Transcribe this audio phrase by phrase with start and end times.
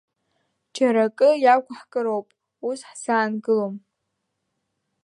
[0.75, 2.27] Џьара акы иақәаҳкыроуп,
[2.69, 3.75] ас ҳзаангылом…